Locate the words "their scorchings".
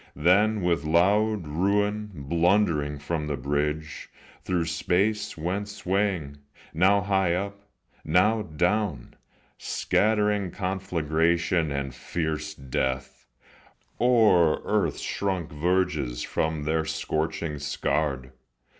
16.63-17.61